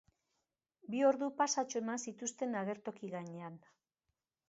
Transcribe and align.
Bi 0.95 1.03
ordu 1.09 1.27
pasatxo 1.43 1.81
eman 1.83 2.03
zituzten 2.07 2.59
agertoki 2.65 3.15
gainean. 3.15 3.65